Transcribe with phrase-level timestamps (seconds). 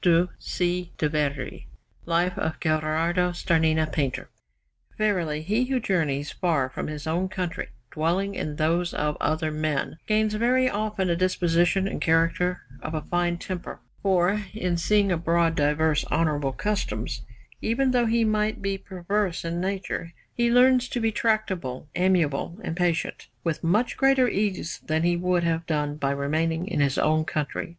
[0.03, 1.67] GHERARDO STARNINA
[2.07, 4.31] LIFE OF GHERARDO STARNINA PAINTER
[4.97, 9.99] Verily he who journeys far from his own country, dwelling in those of other men,
[10.07, 15.53] gains very often a disposition and character of a fine temper, for, in seeing abroad
[15.53, 17.21] diverse honourable customs,
[17.61, 22.75] even though he might be perverse in nature, he learns to be tractable, amiable, and
[22.75, 27.23] patient, with much greater ease than he would have done by remaining in his own
[27.23, 27.69] country.